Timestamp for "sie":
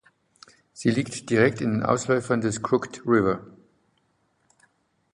0.73-0.89